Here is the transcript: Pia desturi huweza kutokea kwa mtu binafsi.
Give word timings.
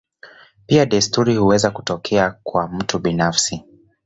Pia 0.67 0.85
desturi 0.85 1.35
huweza 1.35 1.71
kutokea 1.71 2.31
kwa 2.43 2.67
mtu 2.67 2.99
binafsi. 2.99 3.63